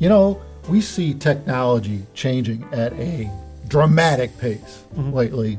[0.00, 3.30] You know, we see technology changing at a
[3.68, 5.12] dramatic pace Mm-hmm.
[5.12, 5.58] lately.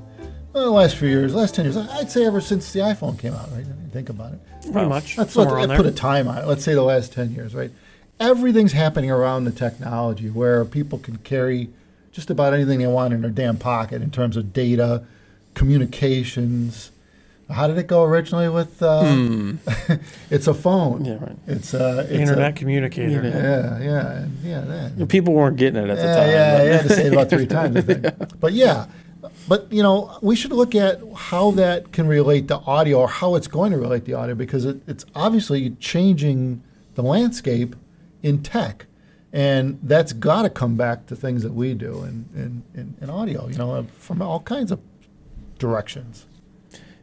[0.51, 3.33] Well, the last few years, last 10 years, I'd say ever since the iPhone came
[3.33, 3.61] out, right?
[3.61, 4.39] If you think about it.
[4.73, 5.17] Pretty much.
[5.17, 6.45] Let's somewhere let, on put a time on it.
[6.45, 7.71] Let's say the last 10 years, right?
[8.19, 11.69] Everything's happening around the technology where people can carry
[12.11, 15.05] just about anything they want in their damn pocket in terms of data,
[15.53, 16.91] communications.
[17.51, 19.01] How did it go originally with uh,
[20.29, 20.99] it's a phone.
[20.99, 21.05] Hmm.
[21.05, 21.37] Yeah, right.
[21.47, 23.21] It's, uh, it's Internet A, communicator.
[23.23, 25.07] yeah, yeah, and yeah, that.
[25.09, 26.29] People weren't getting it at the Yeah, time.
[26.29, 28.05] yeah, you had to say it about three times, think.
[28.39, 28.85] But yeah,
[29.47, 33.35] but you know, we should look at how that can relate to audio or how
[33.35, 36.63] it's going to relate to audio because it, it's obviously changing
[36.95, 37.75] the landscape
[38.23, 38.85] in tech.
[39.33, 43.09] And that's got to come back to things that we do in, in, in, in
[43.09, 44.79] audio, you know, from all kinds of
[45.57, 46.25] directions.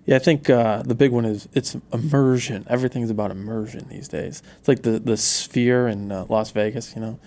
[0.09, 2.65] Yeah, I think uh, the big one is it's immersion.
[2.67, 4.43] Everything's about immersion these days.
[4.59, 7.21] It's like the the sphere in uh, Las Vegas, you know,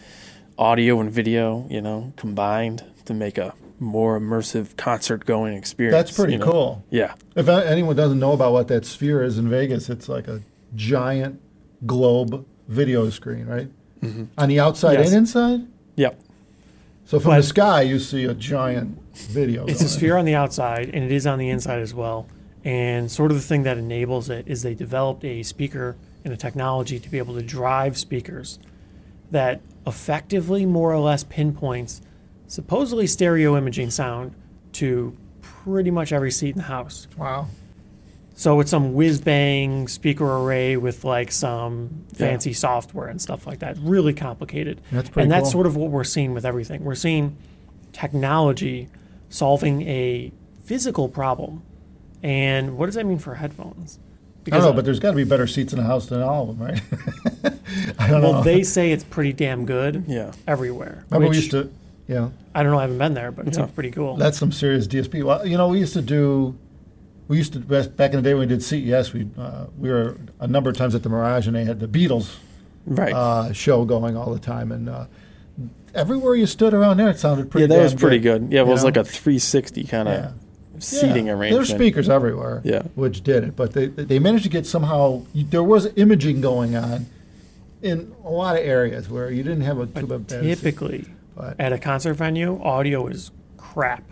[0.57, 5.93] audio and video, you know, combined to make a more immersive concert going experience.
[5.95, 6.51] That's pretty you know?
[6.51, 6.83] cool.
[6.89, 10.41] Yeah, If anyone doesn't know about what that sphere is in Vegas, it's like a
[10.75, 11.39] giant
[11.85, 13.67] globe video screen, right?
[14.39, 15.07] On the outside Yes.
[15.09, 15.67] and inside?
[15.95, 16.19] yep.
[17.05, 19.65] So from But- the sky, you see a giant video.
[19.67, 22.25] It's a sphere on the outside, and it is on the inside as well.
[22.63, 26.37] And sort of the thing that enables it is they developed a speaker and a
[26.37, 28.59] technology to be able to drive speakers
[29.31, 32.01] that effectively, more or less, pinpoints
[32.47, 34.35] supposedly stereo imaging sound
[34.73, 37.07] to pretty much every seat in the house.
[37.17, 37.47] Wow.
[38.35, 42.17] So it's some whiz bang speaker array with like some Yeah.
[42.27, 43.77] fancy software and stuff like that.
[43.79, 44.81] Really complicated.
[44.91, 45.51] That's pretty and that's cool.
[45.51, 46.83] sort of what we're seeing with everything.
[46.83, 47.37] We're seeing
[47.93, 48.89] technology
[49.29, 50.31] solving a
[50.63, 51.61] physical problem.
[52.23, 53.99] And what does that mean for headphones?
[54.47, 56.49] I don't know, but there's got to be better seats in the house than all
[56.49, 56.81] of them, right?
[57.99, 58.43] I don't well, know.
[58.43, 60.31] they say it's pretty damn good Yeah.
[60.47, 61.05] everywhere.
[61.11, 61.71] Remember we used to,
[62.07, 63.61] yeah, I don't know, I haven't been there, but it Yeah.
[63.65, 64.15] seems pretty cool.
[64.17, 65.21] that's some serious DSP.
[65.23, 66.55] Well, you know, we used to do,
[67.27, 69.13] we used to back back in the day when we did CES.
[69.13, 71.87] We uh, we were a number of times at the Mirage, and they had the
[71.87, 72.35] Beatles
[72.87, 73.13] Right.
[73.13, 75.05] uh, show going all the time, and uh,
[75.93, 77.71] everywhere you stood around there, it sounded pretty.
[77.71, 78.47] yeah, that was pretty good.
[78.51, 78.85] Yeah, it was know?
[78.87, 80.31] like a 360 kind of Yeah.
[80.81, 81.33] Seating yeah.
[81.33, 81.65] arrangement.
[81.65, 82.83] There's speakers everywhere, Yeah.
[82.95, 85.23] which did it, but they they managed to get somehow.
[85.33, 87.05] There was imaging going on
[87.81, 90.43] in a lot of areas where you didn't have a too but bad.
[90.43, 91.05] typically,
[91.35, 94.03] but at a concert venue, audio is crap.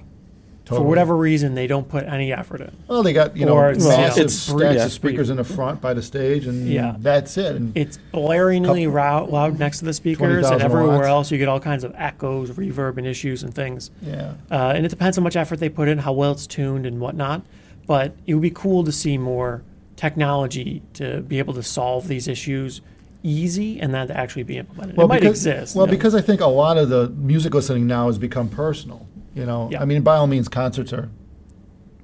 [0.70, 0.86] Totally.
[0.86, 2.72] For whatever reason, they don't put any effort in.
[2.88, 5.38] Well, they got you know Or it's, you massive it's stacks yeah, of speakers in
[5.38, 6.96] the front by the stage, and Yeah.
[7.00, 7.56] that's it.
[7.56, 11.08] And It's blaringly rou- loud next to the speakers, 20,000 and everywhere watts.
[11.08, 13.92] else you get all kinds of echoes, reverb, and issues and things.
[14.02, 16.48] yeah, Uh, and it depends on how much effort they put in, how well it's
[16.48, 17.42] tuned, and whatnot.
[17.88, 19.64] But it would be cool to see more
[19.96, 22.82] technology to be able to solve these issues
[23.22, 24.98] easy and then to actually be implemented.
[24.98, 25.76] it might because, exist.
[25.76, 25.98] Well, you know.
[25.98, 29.06] because I think a lot of the music listening now has become personal.
[29.36, 29.82] You know, Yeah.
[29.82, 31.10] I mean, by all means, concerts are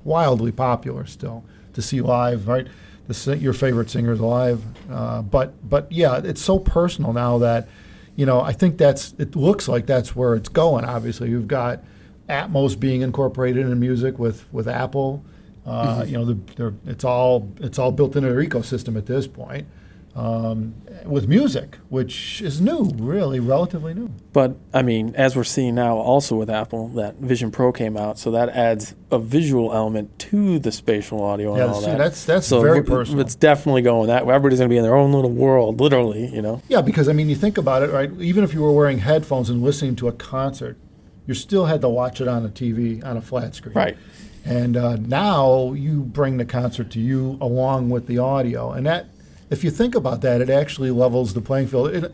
[0.04, 1.44] wildly popular still
[1.74, 2.68] to see live, right?
[3.12, 7.68] See your favorite singers live, uh, but but yeah, it's so personal now that
[8.16, 10.86] you know I think that's it looks like that's where it's going.
[10.86, 11.84] Obviously, you've got
[12.28, 15.24] Atmos being incorporated in music with with Apple.
[15.68, 16.10] Uh, Mm-hmm.
[16.10, 19.68] You know, the, they're, it's all it's all built into their ecosystem at this point.
[20.16, 24.10] Um, with music, which is new, really relatively new.
[24.32, 28.18] But I mean, as we're seeing now, also with Apple, that Vision Pro came out,
[28.18, 31.98] so that adds a visual element to the spatial audio and Yeah, all see, that.
[31.98, 33.20] that's- that's so very personal.
[33.20, 34.34] It's definitely going that way.
[34.34, 36.28] Everybody's going to be in their own little world, literally.
[36.34, 36.62] You know.
[36.70, 38.10] Yeah, because I mean, you think about it, right?
[38.22, 40.78] Even if you were wearing headphones and listening to a concert,
[41.28, 43.74] you still had to watch it on a TV on a flat screen.
[43.76, 43.98] Right.
[44.46, 49.08] And uh, now you bring the concert to you along with the audio, and that,
[49.50, 51.90] if you think about that, it actually levels the playing field.
[51.94, 52.14] It,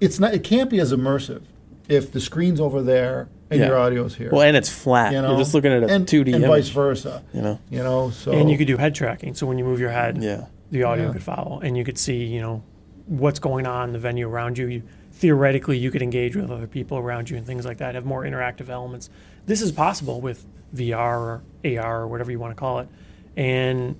[0.00, 0.34] it's not.
[0.34, 1.42] It can't be as immersive
[1.88, 3.68] if the screen's over there and Yeah.
[3.68, 4.30] your audio's here.
[4.30, 5.12] Well, and it's flat.
[5.12, 6.48] you know, You're just looking at a and, 2D and image.
[6.48, 7.22] vice versa.
[7.32, 7.58] You know.
[7.70, 9.34] You know, so and you could do head tracking.
[9.34, 10.46] So when you move your head, Yeah.
[10.70, 11.12] the audio Yeah.
[11.12, 12.62] could follow, and you could see, you know,
[13.06, 14.66] what's going on in the venue around you.
[14.66, 14.82] you.
[15.12, 17.94] Theoretically, you could engage with other people around you and things like that.
[17.96, 19.10] Have more interactive elements.
[19.46, 22.88] This is possible with VR or AR or whatever you want to call it,
[23.36, 23.96] and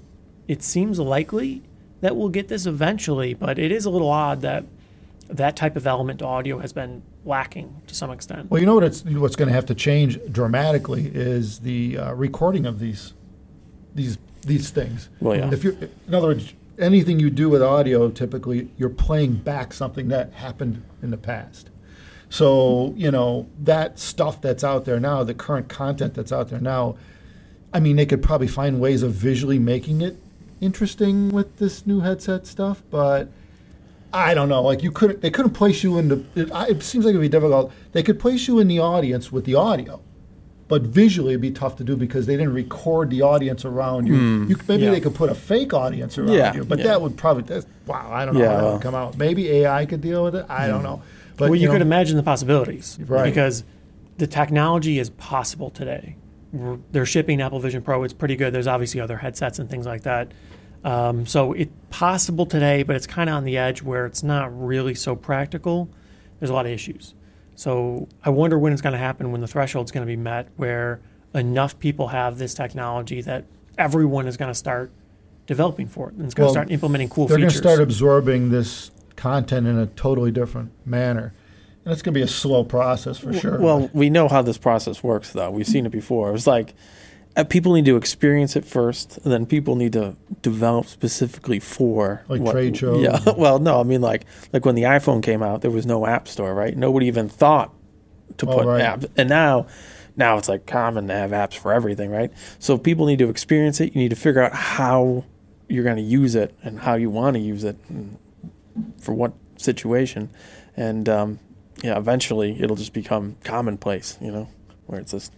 [0.47, 1.63] it seems likely
[2.01, 3.35] that we'll get this eventually.
[3.35, 4.65] But it is a little odd that
[5.29, 8.51] that type of element to audio has been lacking to some extent.
[8.51, 8.85] Well, you know what?
[8.85, 13.13] It's what's going to have to change dramatically is the uh, recording of these
[13.95, 15.09] these these things.
[15.21, 15.53] Well, yeah.
[15.53, 20.09] If you, in other words, anything you do with audio, typically you're playing back something
[20.09, 21.71] that happened in the past.
[22.31, 26.61] So you know that stuff that's out there now, the current content that's out there
[26.61, 26.97] now.
[27.71, 30.17] I mean, they could probably find ways of visually making it
[30.61, 33.29] interesting with this new headset stuff, but
[34.13, 34.63] I don't know.
[34.63, 36.25] Like you couldn't, they couldn't place you in the.
[36.35, 37.73] It, it seems like it'd be difficult.
[37.93, 40.01] They could place you in the audience with the audio,
[40.69, 44.17] but visually it'd be tough to do because they didn't record the audience around you.
[44.17, 44.51] Hmm.
[44.51, 44.91] you maybe Yeah.
[44.93, 46.87] they could put a fake audience around Yeah, you, but yeah.
[46.87, 47.43] that would probably.
[47.43, 49.19] That's, wow, I don't know Yeah, how that would come out.
[49.19, 50.47] Maybe AI could deal with it.
[50.49, 50.85] I don't hmm.
[50.85, 51.03] know.
[51.37, 53.25] But well, you, know, could imagine the possibilities, Right.
[53.25, 53.63] Because
[54.17, 56.17] the technology is possible today.
[56.53, 58.03] They're shipping Apple Vision Pro.
[58.05, 58.53] It's pretty good.
[58.55, 60.33] There's obviously other headsets and things like that.
[60.85, 64.49] Um, so it's possible today, but it's kind of on the edge where it's not
[64.59, 65.89] really so practical.
[66.39, 67.15] There's a lot of issues.
[67.57, 70.49] So I wonder when it's going to happen, when the threshold's going to be met,
[70.57, 71.01] where
[71.35, 73.45] enough people have this technology that
[73.77, 74.91] everyone is going to start
[75.47, 77.81] developing for it and it's going Well, to start implementing cool they're going to start
[77.81, 81.33] absorbing this content in a totally different manner,
[81.85, 83.59] and it's going to be a slow process for sure.
[83.61, 85.51] Well, we know how this process works, though.
[85.51, 86.35] We've seen it before.
[86.35, 86.75] It's like
[87.37, 92.23] uh, people need to experience it first, and then people need to develop specifically for
[92.29, 93.03] Like what, trade shows.
[93.03, 93.19] Yeah.
[93.37, 96.29] Well, no, I mean like like when the iPhone came out, there was no app
[96.29, 96.77] store, right?
[96.77, 97.73] Nobody even thought
[98.39, 98.83] to Oh, put right.
[98.83, 99.67] apps, and now.
[100.17, 102.33] Now it's like common to have apps for everything, right?
[102.59, 103.95] So people need to experience it.
[103.95, 105.25] You need to figure out how
[105.69, 108.19] you're going to use it and how you want to use it and
[109.01, 110.29] for what situation.
[110.77, 111.39] And um,
[111.83, 114.49] yeah, eventually it'll just become commonplace, you know,
[114.87, 115.33] where it's just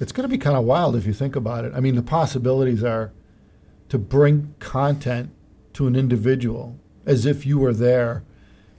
[0.00, 1.72] It's going to be kind of wild if you think about it.
[1.74, 3.12] I mean, the possibilities are
[3.88, 5.30] to bring content
[5.74, 8.24] to an individual as if you were there.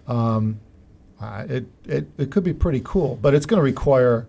[0.08, 0.60] Um,
[1.22, 4.28] uh, it, it, it could be pretty cool, but it's going to require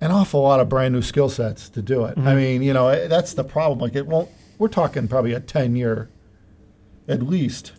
[0.00, 2.18] an awful lot of brand new skill sets to do it.
[2.18, 3.78] I mean, you know, eh, that's the problem.
[3.78, 6.10] Like, it won't, we're talking probably a 10 year
[7.08, 7.72] at least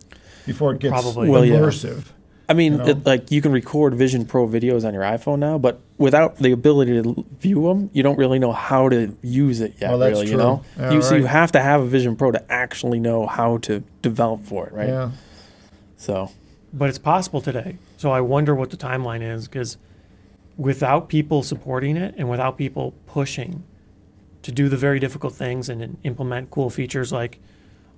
[0.46, 1.28] before it gets Probably.
[1.28, 1.58] Well, yeah.
[2.46, 2.50] Immersive.
[2.50, 2.86] I mean, You know?
[2.86, 6.52] it, like you can record Vision Pro videos on your iPhone now, but without the
[6.52, 9.90] ability to view them, you don't really know how to use it yet.
[9.90, 12.32] Well, that's really, you know, Yeah, you so you have to have a Vision Pro
[12.32, 14.88] to actually know how to develop for it, right?
[14.88, 15.10] Yeah.
[15.96, 16.30] So
[16.74, 17.78] but it's possible today.
[17.96, 19.78] So I wonder what the timeline is because
[20.56, 23.62] without people supporting it and without people pushing
[24.42, 27.38] to do the very difficult things and then implement cool features like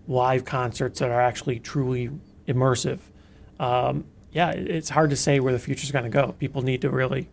[0.06, 2.10] live concerts that are actually truly
[2.46, 2.98] immersive,
[3.58, 4.04] um,
[4.36, 6.32] yeah, it's hard to say where the future's going to go.
[6.32, 7.30] People need to really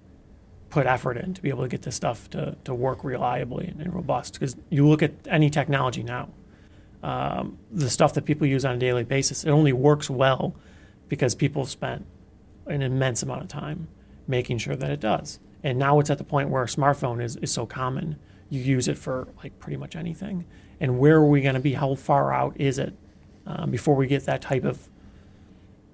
[0.69, 3.81] put effort in to be able to get this stuff to, to work reliably and,
[3.81, 4.35] and robust.
[4.35, 6.29] Because you look at any technology now,
[7.03, 10.55] um, the stuff that people use on a daily basis, it only works well
[11.09, 12.05] because people have spent
[12.67, 13.89] an immense amount of time
[14.25, 15.41] making sure that it does.
[15.61, 18.15] And now it's at the point where a smartphone is, is so common,
[18.49, 20.45] you use it for like pretty much anything.
[20.79, 21.73] And where are we going to be?
[21.73, 22.93] How far out is it
[23.45, 24.87] um, before we get that type of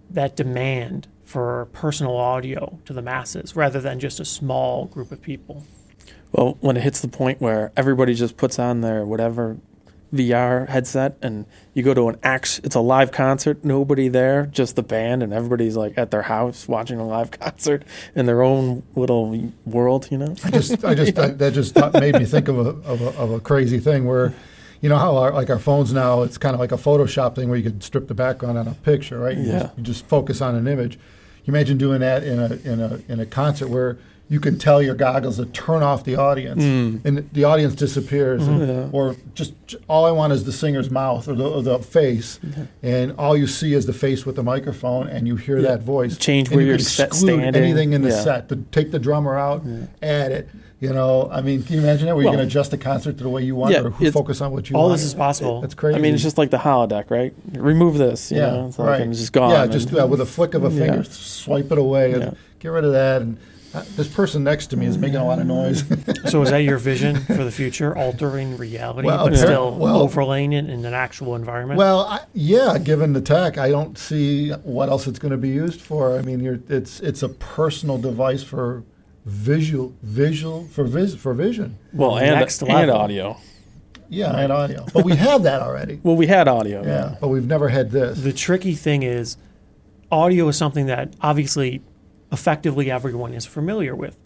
[0.10, 5.22] that demand for personal audio to the masses rather than just a small group of
[5.22, 5.64] people?
[6.32, 9.58] Well, when it hits the point where everybody just puts on their whatever
[10.14, 14.76] VR headset and you go to an act, it's a live concert, nobody there, just
[14.76, 17.84] the band, and everybody's like at their house watching a live concert
[18.16, 20.36] in their own little world, you know?
[20.44, 23.32] I just, I just, I, that just made me think of a, of a, of
[23.32, 24.34] a crazy thing where,
[24.82, 27.50] you know how our, like our phones now, it's kind of like a Photoshop thing
[27.50, 29.38] where you could strip the background on a picture, right?
[29.38, 29.60] You Yeah.
[29.64, 30.96] Just, you just focus on an image.
[31.46, 33.98] You imagine doing that in a, in a, in a concert where
[34.32, 37.04] you can tell your goggles to turn off the audience mm.
[37.04, 38.72] and the audience disappears and- mm-hmm.
[38.72, 38.90] Yeah.
[38.92, 39.54] or just
[39.88, 42.40] all I want is the singer's mouth or the, or the face
[42.84, 46.16] and all you see is the face with the microphone and you hear that voice.
[46.16, 47.64] Change where you you're set- exclude standing.
[47.64, 48.22] anything in the Yeah.
[48.24, 49.64] set to take the drummer out,
[50.04, 50.50] add it.
[50.80, 52.16] You know, I mean, can you imagine that?
[52.16, 54.40] Where you can adjust the concert to the way you want, Yeah, or who focus
[54.40, 54.92] on what you All want.
[54.92, 55.62] All this is possible.
[55.64, 55.98] It's crazy.
[55.98, 57.34] I mean, it's just like the holodeck, right?
[57.54, 58.68] Remove this, you yeah, know?
[58.68, 59.02] It's like, right.
[59.02, 59.52] and it's just gone.
[59.52, 60.80] Yeah, just and- uh, with a flick of a Yeah.
[60.86, 62.32] finger, swipe it away and Yeah.
[62.60, 63.22] get rid of that.
[63.22, 63.38] And
[63.74, 65.84] uh, this person next to me is making a lot of noise.
[66.32, 70.54] So is that your vision for the future, altering reality, Well, but still well- overlaying
[70.54, 71.78] it in an actual environment?
[71.78, 75.50] well, I, yeah, given the tech, I don't see what else it's going to be
[75.50, 76.18] used for.
[76.18, 78.84] I mean, you're, it's it's a personal device for
[79.30, 81.78] visual visual for vis, for vision.
[81.94, 82.96] Well, and, Next and level.
[82.96, 83.38] audio.
[84.12, 86.00] Yeah, and audio, but we have that already.
[86.02, 86.84] Well, we had audio.
[86.84, 88.20] Yeah, but we've never had this.
[88.20, 89.38] the tricky thing is
[90.12, 91.82] audio is something that obviously
[92.32, 94.18] effectively everyone is familiar with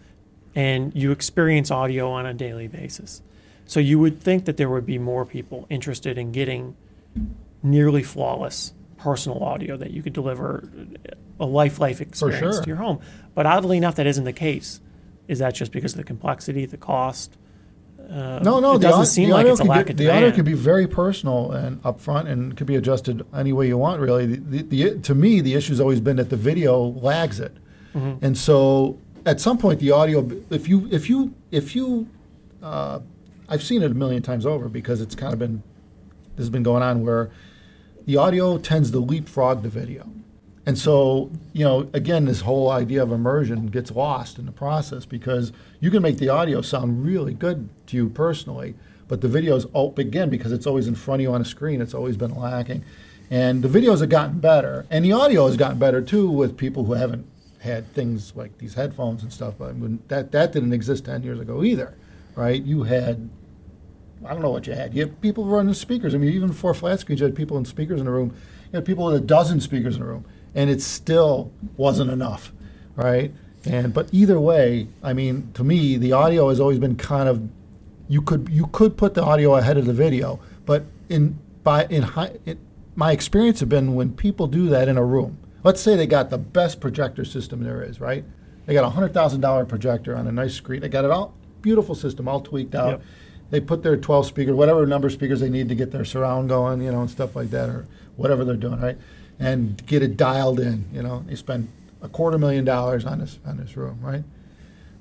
[0.56, 3.22] and you experience audio on a daily basis
[3.66, 6.76] so you would think that there would be more people interested in getting
[7.62, 10.70] nearly flawless personal audio that you could deliver
[11.40, 12.64] a life life experience sure.
[12.64, 13.00] to your home
[13.34, 14.80] but oddly enough that isn't the case
[15.28, 17.38] is that just because of the complexity the cost
[18.10, 20.20] uh, No, no, it the, doesn't seem like it's a lack be, of the audio
[20.20, 20.36] demand.
[20.36, 24.02] can be very personal and upfront, and could be adjusted any way you want.
[24.02, 24.62] Really, the, the,
[24.92, 27.56] the, to me, the issue's always been that the video lags it,
[27.96, 28.26] Mm-hmm.
[28.26, 32.08] and so at some point, the audio, if you if you if you,
[32.62, 33.00] uh,
[33.48, 35.62] I've seen it a million times over because it's kind of been
[36.36, 37.30] this has been going on where
[38.06, 40.10] the audio tends to leapfrog the video,
[40.66, 45.06] And so, you know, again, this whole idea of immersion gets lost in the process
[45.06, 45.52] because
[45.82, 48.76] you can make the audio sound really good to you personally,
[49.10, 51.82] but the videos, oh, again, because it's always in front of you on a screen,
[51.82, 52.84] it's always been lacking.
[53.30, 56.86] And the videos have gotten better, and the audio has gotten better too with people
[56.86, 57.26] who haven't
[57.60, 59.56] had things like these headphones and stuff.
[59.58, 59.76] But
[60.10, 61.96] that that didn't exist ten years ago either,
[62.36, 62.62] right?
[62.62, 63.30] You had
[64.26, 64.94] I don't know what you had.
[64.94, 66.14] You had people running speakers.
[66.14, 68.36] I mean, even before flat screens, you had people in speakers in the room.
[68.72, 72.52] You had people with a dozen speakers in the room, and it still wasn't enough,
[72.96, 73.34] right?
[73.66, 77.48] And but either way, I mean, to me, the audio has always been kind of
[78.08, 82.04] you could you could put the audio ahead of the video, but in by in
[82.04, 82.58] high, it,
[82.96, 85.38] my experience have been when people do that in a room.
[85.64, 88.26] Let's say they got the best projector system there is, right?
[88.66, 90.82] They got a hundred thousand dollar projector on a nice screen.
[90.82, 92.90] They got it all beautiful system, all tweaked out.
[92.90, 93.02] Yep.
[93.50, 96.50] They put their twelve speaker, whatever number of speakers they need to get their surround
[96.50, 98.98] going, you know, and stuff like that, or whatever they're doing, right?
[99.44, 100.86] And get it dialed in.
[100.94, 101.70] You know, they spend
[102.02, 104.24] a quarter million dollars on this on this room, right?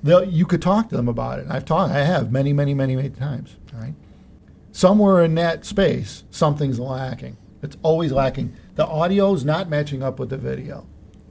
[0.02, 1.46] They'll, you could talk to them about it.
[1.48, 3.56] I've talked, I have many, many, many, many times.
[3.72, 3.94] All right,
[4.72, 7.36] somewhere in that space, something's lacking.
[7.62, 8.52] It's always lacking.
[8.74, 10.86] The audio is not matching up with the video,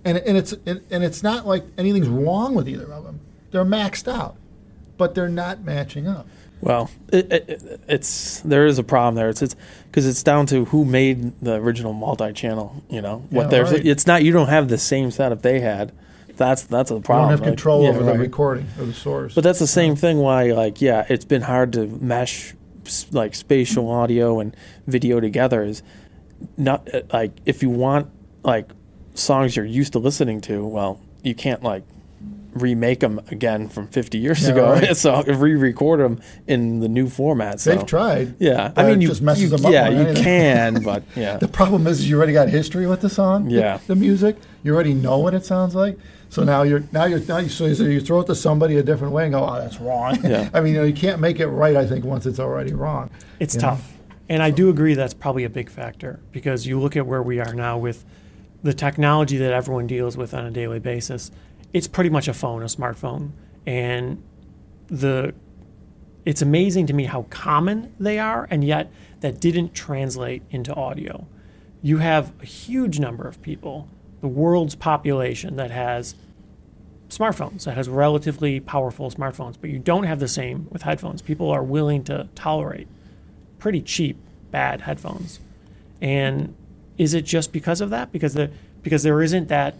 [0.05, 3.19] and and it's and, and it's not like anything's wrong with either of them.
[3.51, 4.37] They're maxed out,
[4.97, 6.27] but they're not matching up.
[6.61, 9.29] Well, it, it, it's there is a problem there.
[9.29, 9.55] It's it's
[9.87, 12.83] because it's down to who made the original multi-channel.
[12.89, 13.71] You know what Yeah, there's.
[13.71, 13.85] right.
[13.85, 15.91] It's not you don't have the same setup they had.
[16.37, 17.23] That's that's a You problem.
[17.29, 17.47] don't have right?
[17.47, 19.33] control Yeah, over the recording or the source.
[19.35, 20.19] But that's the same thing.
[20.19, 22.53] Why like yeah, it's been hard to mesh
[23.11, 24.55] like spatial audio and
[24.87, 25.63] video together.
[25.63, 25.81] Is
[26.57, 28.09] not uh, like if you want
[28.43, 28.71] like
[29.13, 30.65] songs you're used to listening to.
[30.65, 31.83] Well, you can't like
[32.53, 34.71] remake them again from 50 years Yeah, ago.
[34.73, 34.97] right.
[34.97, 37.59] so re-record them in the new format.
[37.59, 37.75] So.
[37.75, 38.35] They've tried.
[38.39, 40.23] Yeah, I mean, it you just messes you- them up Yeah, you anything.
[40.23, 43.79] can, but yeah, The problem is you already got history with the song, the- Yeah.
[43.87, 44.37] the, music.
[44.63, 45.97] You already know what it sounds like.
[46.29, 49.11] So now you're now you're now you, so you throw it to somebody a different
[49.13, 50.17] way and go, oh, that's wrong.
[50.23, 50.49] Yeah.
[50.53, 51.75] I mean, you, know, you can't make it right.
[51.75, 53.09] I think once it's already wrong.
[53.39, 53.69] It's you know?
[53.69, 53.93] tough.
[54.29, 57.39] And I do agree that's probably a big factor because you look at where we
[57.39, 58.05] are now with
[58.63, 61.31] the technology that everyone deals with on a daily basis.
[61.73, 63.31] It's pretty much a phone, a smartphone.
[63.65, 64.21] And
[64.87, 65.33] the
[66.25, 71.25] it's amazing to me how common they are and yet that didn't translate into audio.
[71.81, 73.87] You have a huge number of people,
[74.21, 76.13] the world's population that has
[77.09, 81.21] smartphones that has relatively powerful smartphones, but you don't have the same with headphones.
[81.21, 82.87] People are willing to tolerate
[83.59, 84.17] pretty cheap
[84.49, 85.39] bad headphones.
[86.01, 86.55] And
[86.97, 88.11] is it just because of that?
[88.11, 88.51] Because the
[88.81, 89.75] because there isn't that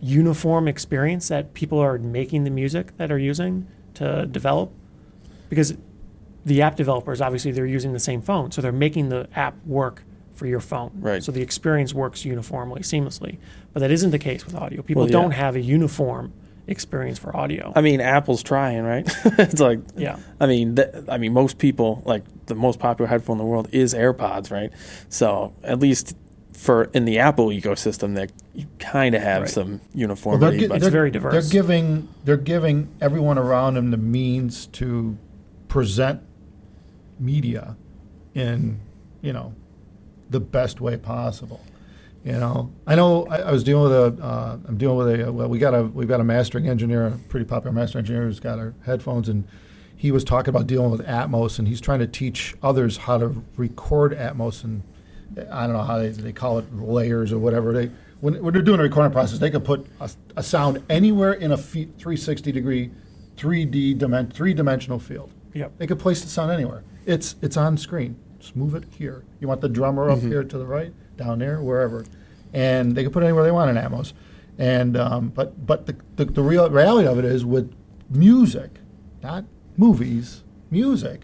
[0.00, 4.72] uniform experience that people are making the music that are using to develop?
[5.48, 5.76] Because
[6.44, 10.02] the app developers obviously they're using the same phone, so they're making the app work
[10.34, 10.90] for your phone.
[10.96, 11.22] Right.
[11.24, 13.38] So the experience works uniformly, seamlessly.
[13.72, 14.82] But that isn't the case with audio.
[14.82, 15.12] People Well, yeah.
[15.20, 16.32] don't have a uniform
[16.66, 17.72] experience for audio.
[17.74, 19.06] I mean, Apple's trying, right?
[19.24, 20.18] it's like, yeah.
[20.40, 23.68] I mean, th- I mean, most people like the most popular headphone in the world
[23.72, 24.70] is AirPods, right?
[25.08, 26.14] So at least
[26.56, 29.50] for in the Apple ecosystem, that you kind of have Right.
[29.50, 30.58] some Well, uniformity.
[30.60, 31.32] gi- but It's very diverse.
[31.32, 35.16] They're giving they're giving everyone around them the means to
[35.68, 36.20] present
[37.18, 37.76] media
[38.34, 38.80] in
[39.22, 39.54] you know
[40.30, 41.60] the best way possible.
[42.24, 45.32] You know, I know I, I was dealing with a uh, I'm dealing with a
[45.32, 48.40] well we got a we've got a mastering engineer, a pretty popular mastering engineer who's
[48.40, 49.44] got our headphones and
[49.98, 53.42] he was talking about dealing with Atmos and he's trying to teach others how to
[53.56, 54.82] record Atmos and
[55.50, 57.90] I don't know how they, they call it layers or whatever they
[58.20, 61.52] when, when they're doing a recording process they could put a, a sound anywhere in
[61.52, 62.90] a fe- 360 degree
[63.36, 65.30] 3D dimen- three dimensional field.
[65.52, 65.72] Yep.
[65.78, 66.82] They could place the sound anywhere.
[67.04, 68.16] It's it's on screen.
[68.38, 69.24] Just move it here.
[69.40, 72.04] You want the drummer up here to the right, down there, wherever,
[72.52, 74.12] and they can put it anywhere they want in Atmos.
[74.58, 77.74] And um, but but the, the the real reality of it is with
[78.10, 78.70] music,
[79.22, 79.44] not
[79.76, 81.22] movies, music.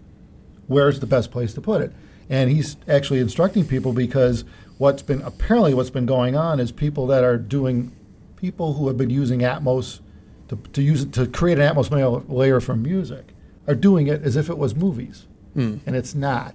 [0.67, 1.93] Where's the best place to put it?
[2.33, 4.45] And he's actually instructing people because
[4.79, 7.93] what's been apparently what's been going on is people that are doing
[8.37, 10.01] people who have been using Atmos
[10.49, 13.35] to, to use it to create an Atmos layer- layer from music
[13.69, 15.77] are doing it as if it was movies, hmm.
[15.87, 16.55] and it's not.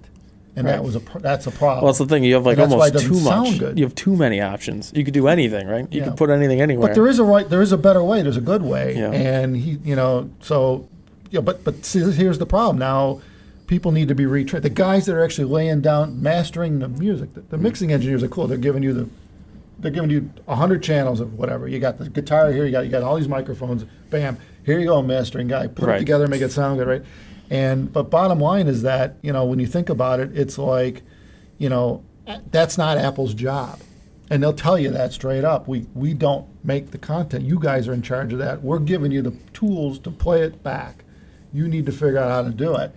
[0.56, 1.84] And that was a that's a problem.
[1.84, 2.24] well, that's the thing.
[2.24, 3.58] You have like And why it almost too sound much.
[3.60, 3.78] good.
[3.78, 4.92] You have too many options.
[4.92, 5.86] You could do anything, right?
[5.92, 6.08] You Yeah.
[6.08, 6.88] could put anything anywhere.
[6.88, 8.22] But there is a right, there is a better way.
[8.22, 9.12] There's a good way, Yeah.
[9.12, 10.88] and he, you know, so,
[11.30, 11.40] yeah.
[11.40, 12.76] But but see, here's the problem.
[12.78, 13.20] Now,
[13.68, 14.62] people need to be retrained.
[14.62, 17.60] The guys that are actually laying down, mastering the music, the, the mm.
[17.60, 18.48] mixing engineers are cool.
[18.48, 19.08] They're giving you the,
[19.78, 21.68] they're giving you hundred channels of whatever.
[21.68, 22.66] You got the guitar here.
[22.66, 23.84] You got you got all these microphones.
[24.10, 25.68] Bam, here you go, mastering guy.
[25.68, 27.02] Put it together, make it sound good, right?
[27.50, 31.02] And but bottom line is that you know when you think about it, it's like,
[31.58, 32.02] you know,
[32.50, 33.78] that's not Apple's job.
[34.30, 35.68] And they'll tell you that straight up.
[35.68, 37.44] We we don't make the content.
[37.44, 38.62] You guys are in charge of that.
[38.62, 41.04] We're giving you the tools to play it back.
[41.52, 42.92] You need to figure out how to do it.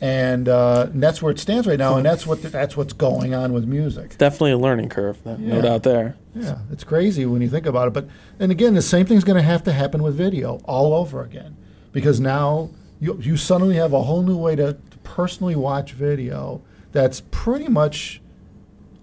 [0.00, 1.96] And, uh, and that's where it stands right now.
[1.96, 4.16] And that's what that's what's going on with music.
[4.16, 5.60] Definitely a learning curve, no Yeah.
[5.60, 6.16] doubt there.
[6.34, 7.94] Yeah, it's crazy when you think about it.
[7.94, 8.06] But
[8.38, 11.56] and again, the same thing's going to have to happen with video all over again,
[11.92, 12.70] because now
[13.00, 16.60] you you suddenly have a whole new way to, to personally watch video
[16.92, 18.20] that's pretty much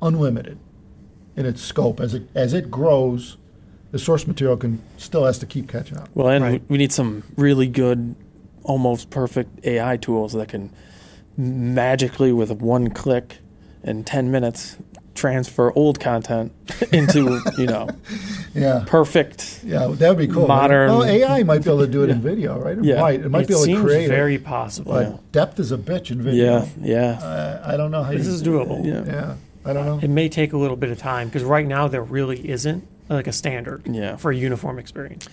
[0.02, 0.58] unlimited
[1.36, 2.00] in its scope.
[2.00, 3.38] As it as it grows,
[3.92, 6.10] the source material can still has to keep catching up.
[6.14, 6.62] Well, and Right.
[6.70, 8.16] we, we need some really good,
[8.64, 10.72] almost perfect AI tools that can
[11.38, 13.38] magically, with one click
[13.84, 14.78] in 10 minutes,
[15.16, 16.52] transfer old content
[16.92, 17.88] into, you know,
[18.56, 18.84] Yeah.
[18.86, 19.62] perfect.
[19.64, 20.48] Yeah, that would be cool.
[20.48, 22.78] Modern- Well, AI might be able to do it in video, right?
[22.78, 23.02] It Yeah.
[23.02, 23.20] might.
[23.22, 24.44] It might it be able seems to create very it.
[24.44, 24.94] possible.
[24.94, 25.18] But Yeah.
[25.32, 26.66] depth is a bitch in video.
[26.82, 27.62] Yeah, yeah.
[27.66, 28.84] I, I don't know how This you, is doable.
[28.86, 29.04] Yeah.
[29.06, 29.34] Yeah,
[29.66, 30.00] I don't know.
[30.02, 33.28] It may take a little bit of time because right now there really isn't like
[33.28, 34.16] a standard Yeah.
[34.18, 35.28] for a uniform experience.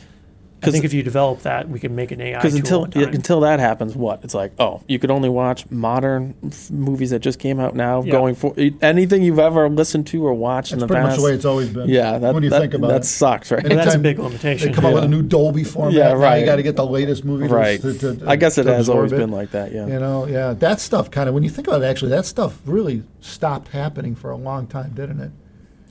[0.63, 2.85] I 'Cause- think if you develop that, we can make an AI Because tool until
[2.85, 3.03] in time.
[3.03, 4.53] yeah, until that happens, what it's like?
[4.59, 8.03] Oh, you could only watch modern f- movies that just came out now.
[8.03, 8.13] Yeah.
[8.13, 11.13] Going for anything you've ever listened to or watched That's in the pretty past.
[11.13, 11.89] much the way it's always been.
[11.89, 13.05] yeah, that, when you that, think about that it.
[13.07, 13.63] sucks, right?
[13.63, 14.75] But that's a Anytime big They limitation.
[14.75, 15.95] come up with a new Dolby format.
[15.95, 16.41] Yeah, right.
[16.41, 17.47] You got to get the latest movie.
[17.47, 17.81] right.
[17.81, 19.17] To, to, I guess it to has always it.
[19.17, 19.73] been like that.
[19.73, 19.87] Yeah.
[19.87, 21.35] You know, yeah, that stuff kind of.
[21.35, 24.93] When you think about it, actually, that stuff really stopped happening for a long time,
[24.95, 25.31] didn't it?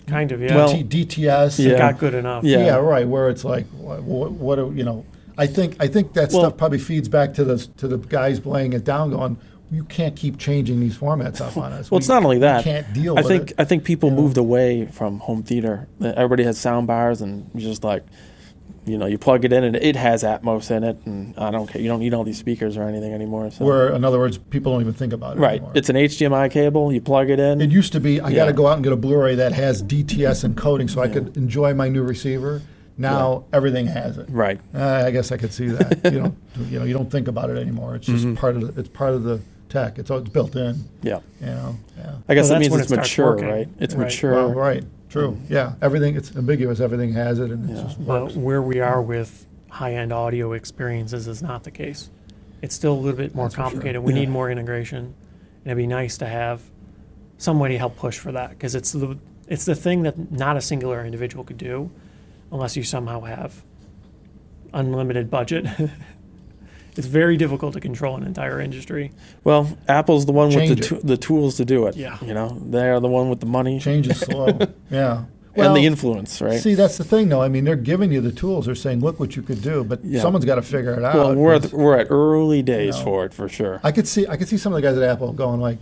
[0.10, 0.56] Kind of, yeah.
[0.56, 1.64] Well, DTS.
[1.64, 1.74] Yeah.
[1.74, 2.44] it got good enough.
[2.44, 2.66] Yeah.
[2.66, 3.08] yeah, right.
[3.08, 5.06] Where it's like, what, what, what are, you know?
[5.38, 8.46] I think I think that Well- stuff probably feeds back to the to the guys
[8.46, 9.38] laying it down, going,
[9.72, 11.90] you can't keep changing these formats up on us.
[11.90, 12.64] Well, it's not only that.
[12.64, 13.56] can't deal I with think it.
[13.60, 14.22] I think people you know?
[14.24, 15.88] moved away from home theater.
[16.02, 18.04] Everybody has sound bars, and you just like,
[18.90, 21.68] you know, you plug it in, and it has Atmos in it, and I don't
[21.68, 21.82] care.
[21.82, 23.52] You don't need all these speakers or anything anymore.
[23.52, 23.64] So.
[23.66, 25.72] Where, in other words, people don't even think about it right, anymore.
[25.76, 26.92] it's an HDMI cable.
[26.92, 27.62] You plug it in.
[27.62, 29.82] It used to be I got to go out and get a Blu-ray that has
[29.84, 32.62] DTS encoding so I could enjoy my new receiver.
[32.98, 34.28] Now everything has it.
[34.30, 34.60] right.
[34.76, 36.04] Uh, I guess I could see that.
[36.14, 36.38] you don't,
[36.70, 37.96] you know, you don't think about it anymore.
[37.96, 38.36] It's just Mm-hmm.
[38.36, 39.98] part of the, it's part of the tech.
[40.00, 40.84] It's, all- it's built in.
[41.02, 41.20] Yeah.
[41.40, 41.78] You know.
[41.98, 42.16] Yeah.
[42.28, 43.48] I guess Well, that that's means it's mature, working.
[43.48, 43.68] right?
[43.80, 44.04] It's Right.
[44.06, 44.34] mature.
[44.34, 44.84] Well, right.
[45.10, 45.30] True.
[45.30, 45.74] Um, yeah.
[45.82, 46.16] Everything.
[46.16, 46.80] It's ambiguous.
[46.80, 47.84] Everything has it, and it Yeah.
[47.84, 48.36] just But works.
[48.36, 52.10] where we are with high-end audio experiences is not the case.
[52.62, 53.70] It's still a little bit more That's for sure.
[53.72, 54.04] complicated.
[54.04, 54.20] We Yeah.
[54.20, 55.14] need more integration, and
[55.66, 56.62] it'd be nice to have
[57.38, 59.18] somebody help push for that because it's the
[59.48, 61.90] it's the thing that not a singular individual could do,
[62.52, 63.64] unless you somehow have
[64.74, 65.66] unlimited budget.
[67.00, 69.14] it's very difficult to control an entire industry.
[69.46, 71.08] Well, Apple's the one with the, it.
[71.08, 71.96] the tools to do it.
[71.96, 72.18] Yeah.
[72.22, 74.48] You know, they are the one with the money Change is slow.
[74.92, 75.24] yeah.
[75.56, 76.60] and the influence, right?
[76.60, 77.42] See, that's the thing, though.
[77.42, 78.66] I mean, they're giving you the tools.
[78.66, 80.22] They're saying, "Look what you could do," but Yeah.
[80.22, 81.16] someone's got to figure it out.
[81.16, 83.04] well, we're at, 'cause we're at early days know.
[83.06, 83.80] for it for sure.
[83.82, 85.78] I could see, I could see some of the guys at Apple going like,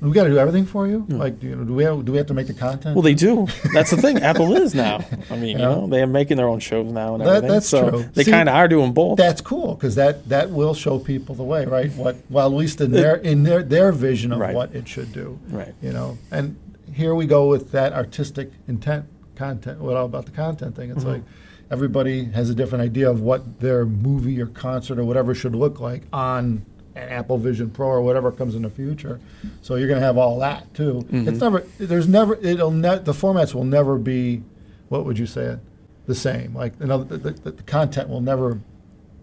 [0.00, 1.00] "We got to do everything for you.
[1.00, 1.16] Hmm.
[1.16, 3.14] Like, you know, do we have, do we have to make the content?" Well, they
[3.14, 3.46] do.
[3.72, 4.18] That's the thing.
[4.18, 5.04] Apple is now.
[5.30, 7.48] I mean, you know, they are making their own shows now and That- everything.
[7.50, 8.04] that's so true.
[8.14, 9.18] They kind of are doing both.
[9.18, 11.92] That's cool because that that will show people the way, right?
[11.92, 14.54] What well, at least in their in their their vision of Right.
[14.54, 15.74] what it should do, Right.
[15.80, 16.56] You know, and
[16.92, 19.80] here we go with that artistic intent content.
[19.80, 20.90] What all about the content thing?
[20.90, 21.12] It's mm-hmm.
[21.12, 21.22] like
[21.70, 25.80] everybody has a different idea of what their movie or concert or whatever should look
[25.80, 26.64] like on
[26.96, 29.20] an Apple Vision Pro or whatever comes in the future.
[29.62, 30.98] So you're going to have all that too.
[31.00, 31.38] It's mm-hmm.
[31.38, 34.42] never there's never it'll ne- the formats will never be
[34.88, 35.58] what would you say it
[36.06, 36.54] the same.
[36.54, 38.60] Like another the, the, the content will never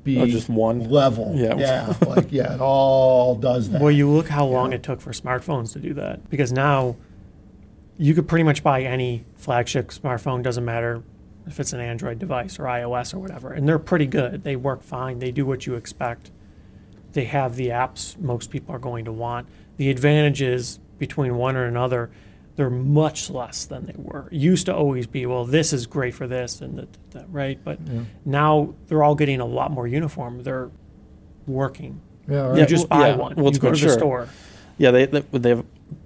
[0.03, 0.89] be Oh, just one?
[0.89, 1.33] level.
[1.35, 1.55] Yeah.
[1.55, 3.81] yeah, like yeah, it all does that.
[3.81, 4.75] Well, you look how long Yeah.
[4.77, 6.95] it took for smartphones to do that because now
[7.97, 11.03] you could pretty much buy any flagship smartphone, doesn't matter
[11.45, 14.43] if it's an Android device or iOS or whatever, and they're pretty good.
[14.43, 16.31] They work fine, they do what you expect.
[17.13, 19.47] They have the apps most people are going to want.
[19.77, 22.09] The advantages between one or another,
[22.55, 24.27] they're much less than they were.
[24.31, 27.59] It used to always be, well, this is great for this and that, that right?
[27.63, 27.79] But
[28.25, 30.43] now they're all getting a lot more uniform.
[30.43, 30.69] They're
[31.47, 32.01] working.
[32.27, 32.67] yeah, You right.
[32.67, 33.35] just well, buy yeah, one.
[33.35, 34.29] well, you go to the store.
[34.77, 35.63] yeah, they, they they've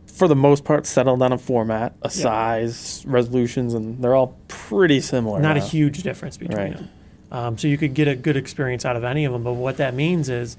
[0.07, 4.99] for the most part settled on a format, a size, resolutions, and they're all pretty
[4.99, 5.39] similar.
[5.39, 6.75] not a huge difference between Right.
[6.75, 6.89] them.
[7.31, 9.43] Um, so you could get a good experience out of any of them.
[9.43, 10.57] But what that means is,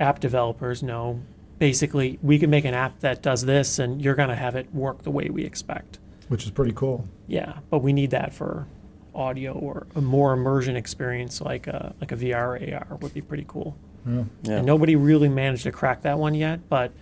[0.00, 1.20] app developers know
[1.58, 4.72] basically we can make an app that does this, and you're going to have it
[4.74, 5.98] work the way we expect.
[6.28, 7.06] which is pretty cool.
[7.28, 8.66] Yeah, but we need that for
[9.14, 13.22] audio or a more immersion experience like a like a VR or AR would be
[13.22, 13.74] pretty cool.
[14.06, 14.24] Yeah.
[14.42, 14.56] Yeah.
[14.58, 16.68] And nobody really managed to crack that one yet.
[16.68, 16.92] But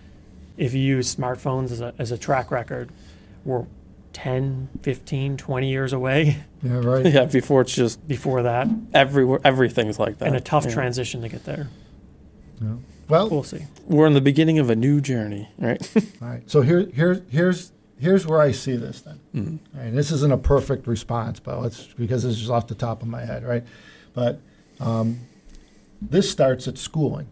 [0.57, 2.89] if you use smartphones as a, as a track record,
[3.43, 3.65] we're
[4.13, 7.05] 10, 15, 20 years away Yeah, right.
[7.05, 10.27] yeah, before it's just before that, everywhere, everything's like that.
[10.27, 10.71] and a tough Yeah.
[10.71, 11.67] transition to get there.
[13.07, 13.65] Well, We'll see.
[13.87, 15.79] We're in the beginning of a new journey, right?
[15.95, 16.49] all right.
[16.49, 19.19] So here, here, here's here's where I see this then.
[19.35, 19.59] Mm.
[19.77, 23.01] All right, this isn't a perfect response, but it's because this is off the top
[23.01, 23.63] of my head, right?
[24.13, 24.39] But
[24.79, 25.19] um,
[26.01, 27.27] this starts at schooling.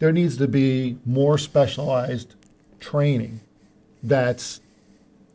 [0.00, 2.34] There needs to be more specialized
[2.80, 3.40] training
[4.02, 4.60] that's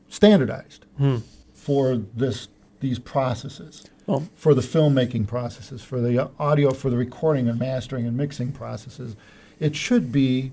[0.09, 1.17] standardized Hmm.
[1.53, 2.47] for this
[2.79, 8.07] these processes, Well, for the filmmaking processes, for the audio, for the recording and mastering
[8.07, 9.15] and mixing processes.
[9.59, 10.51] It should be.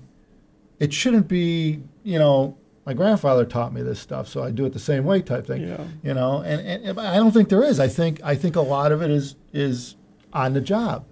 [0.79, 1.79] It shouldn't be.
[2.03, 5.21] You know, my grandfather taught me this stuff, so I do it the same way
[5.21, 5.83] type thing Yeah.
[6.03, 8.91] you know and, and i don't think there is i think i think a lot
[8.91, 9.95] of it is is
[10.33, 11.05] on the job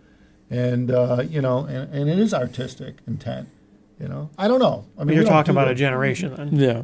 [0.51, 3.47] and uh, you know and, and it is artistic intent
[3.99, 6.36] you know i don't know i I mean mean, you're talking do about a generation
[6.36, 6.49] then.
[6.56, 6.82] yeah,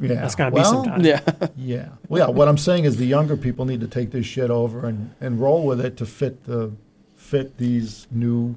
[0.00, 1.00] yeah That's gotta be some time.
[1.04, 1.20] yeah,
[1.56, 4.50] yeah well yeah what i'm saying is the younger people need to take this shit
[4.50, 6.72] over and and roll with it to fit the
[7.16, 8.56] fit these new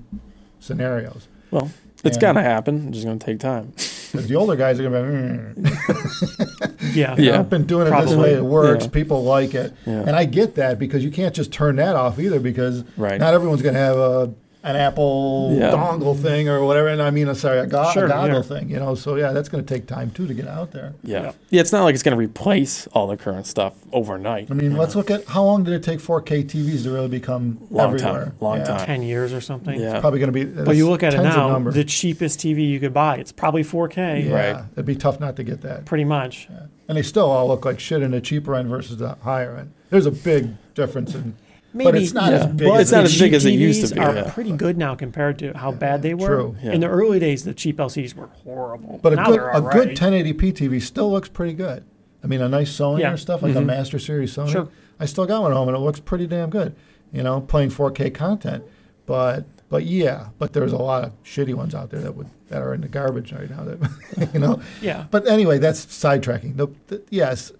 [0.59, 1.71] scenarios well,
[2.03, 2.89] it's gonna happen.
[2.89, 3.71] It's just gonna take time.
[4.11, 7.15] 'Cause the older guys are gonna be mm, Yeah.
[7.17, 7.39] Yeah.
[7.39, 8.33] I've been doing it this way.
[8.33, 8.85] It works.
[8.85, 8.91] Yeah.
[8.91, 10.01] People like it, Yeah.
[10.01, 13.19] and I get that because you can't just turn that off either because Right.
[13.19, 14.33] not everyone's going to have a
[14.67, 15.71] an Apple Yeah.
[15.71, 16.89] dongle thing or whatever.
[16.89, 18.41] And I mean, sorry, a, go- Sure, a goggle yeah.
[18.41, 18.69] thing.
[18.69, 20.93] You know, so yeah, that's going to take time too to get out there.
[21.03, 21.21] Yeah.
[21.21, 21.31] Yeah.
[21.49, 24.51] yeah, It's not like it's gonna replace all the current stuff overnight.
[24.51, 27.59] I mean, let's look at how long did it take 4K TVs to really become
[27.71, 28.25] Long everywhere?
[28.25, 28.63] time, long Yeah.
[28.65, 28.85] time.
[28.85, 29.79] Ten years or something.
[29.79, 29.99] Yeah.
[29.99, 30.45] Probably going to be.
[30.45, 34.25] But you look at it now, the cheapest TV you could buy, it's probably 4K,
[34.27, 34.63] yeah, Right.
[34.73, 35.85] it'd be tough not to get that.
[35.85, 36.47] pretty much.
[36.89, 39.71] And they still all look like shit in the cheaper end versus the higher end.
[39.89, 41.35] There's a big difference in.
[41.85, 42.39] But Maybe, it's not yeah.
[42.39, 42.67] as big.
[42.67, 44.31] But It's as not as big as it used to TVs be, Are yeah.
[44.31, 46.27] pretty good now compared to how bad they were.
[46.27, 46.55] True.
[46.61, 46.73] Yeah.
[46.73, 48.99] In the early days, the cheap LCDs were horrible.
[49.01, 51.83] But a now good a all good 1080p TV still looks pretty good.
[52.23, 53.13] I mean, a nice Sony Yeah.
[53.13, 53.67] or stuff like a mm-hmm.
[53.67, 54.51] Master Series Sony.
[54.51, 54.69] Sure.
[54.99, 56.75] I still got one at home, and it looks pretty damn good.
[57.11, 58.63] You know, playing 4K content.
[59.05, 62.61] But but yeah, but there's a lot of shitty ones out there that would that
[62.61, 63.63] are in the garbage right now.
[63.63, 64.61] That you know.
[64.81, 65.05] Yeah.
[65.11, 66.57] But anyway, that's sidetracking.
[66.57, 67.51] The, the, yes,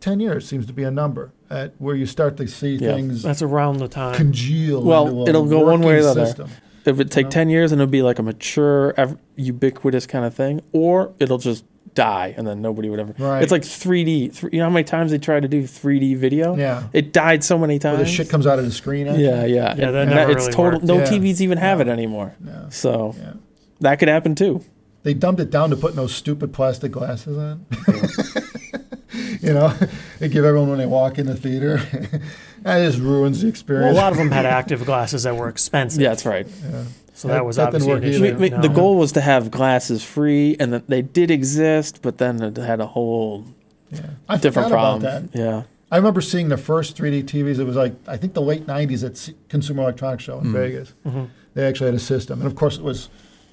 [0.00, 2.94] 10 years seems to be a number at where you start to see Yeah.
[2.94, 4.14] things That's around the time.
[4.14, 4.82] congeal.
[4.82, 6.46] Well, into a it'll go one way or the other.
[6.84, 7.30] If it take know?
[7.30, 11.36] ten years and it'll be like a mature, ev- ubiquitous kind of thing, or it'll
[11.38, 13.14] just die and then nobody would ever.
[13.18, 13.42] Right.
[13.42, 14.28] It's like 3D.
[14.40, 16.56] Th- you know how many times they tried to do 3D video?
[16.56, 16.84] Yeah.
[16.92, 17.98] It died so many Where times.
[17.98, 19.08] the shit comes out of the screen.
[19.08, 19.24] actually.
[19.24, 20.72] yeah, yeah, Yeah, And- that never it's really total.
[20.78, 20.84] worked.
[20.84, 21.04] No Yeah.
[21.06, 21.82] TVs even have No.
[21.82, 22.34] it anymore.
[22.46, 22.52] Yeah.
[22.70, 23.32] So Yeah.
[23.80, 24.62] that could happen too.
[25.02, 27.66] They dumbed it down to putting those stupid plastic glasses on.
[29.48, 29.68] you know,
[30.18, 31.78] they give everyone when they walk in the theater.
[32.62, 33.96] that just ruins the experience.
[33.96, 33.98] well, experience.
[33.98, 36.00] a lot of them had active glasses that were expensive.
[36.00, 36.46] Yeah, that's right.
[36.70, 36.84] Yeah.
[37.14, 38.24] So that was That didn't obviously work an either.
[38.26, 38.34] issue.
[38.36, 38.60] I mean, No.
[38.62, 42.56] The goal was to have glasses free, and that they did exist, but then it
[42.56, 43.44] had a whole
[43.90, 44.00] Yeah.
[44.28, 45.02] I different problem.
[45.02, 45.38] about that.
[45.38, 47.58] Yeah, I remember seeing the first 3D TVs.
[47.58, 50.52] It was like I think the late 90s at Consumer Electronics Show in Mm-hmm.
[50.52, 50.92] Vegas.
[51.06, 51.24] Mm-hmm.
[51.54, 53.08] They actually had a system, and of course it was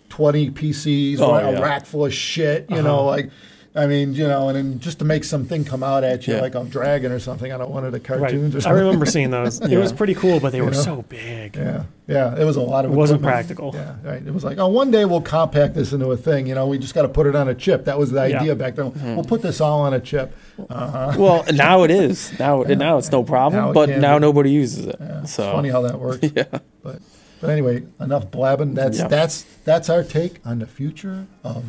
[0.10, 2.68] 20 PCs, Oh, a rack full of shit.
[2.70, 3.32] You know, like
[3.78, 6.40] I mean, you know, and then just to make something come out at you Yeah.
[6.42, 8.20] like a dragon or something out of one of the Right.
[8.20, 9.60] cartoons or I remember seeing those.
[9.70, 10.78] It was pretty cool, but they were know?
[10.82, 11.58] so big.
[11.58, 12.92] Yeah, yeah, it was a lot of.
[12.92, 13.48] It wasn't equipment.
[13.48, 13.72] practical.
[13.76, 14.26] Yeah, right.
[14.26, 16.48] It was like, oh, one day we'll compact this into a thing.
[16.48, 17.84] You know, we just got to put it on a chip.
[17.84, 18.40] That was the Yeah.
[18.40, 18.88] idea back then.
[18.92, 19.16] Hmm.
[19.16, 20.34] We'll put this all on a chip.
[20.70, 21.14] Uh-huh.
[21.20, 22.32] well, now it is.
[22.40, 23.62] Now, now it's no problem.
[23.62, 24.22] Now it but now be.
[24.22, 24.96] nobody uses it.
[25.02, 26.20] Yeah, it's so funny how that works.
[26.36, 26.46] yeah,
[26.82, 27.00] But
[27.42, 28.74] but anyway, enough blabbing.
[28.74, 29.10] That's Yeah.
[29.10, 31.64] that's that's our take on the future of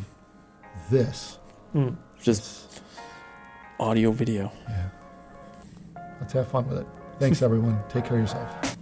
[0.90, 1.38] this.
[1.74, 1.96] Mm.
[2.22, 2.82] just
[3.78, 4.52] audio, video.
[4.68, 4.88] Yeah.
[6.20, 6.86] Let's have fun with it.
[7.18, 7.78] Thanks everyone.
[7.88, 8.75] Take care of yourself.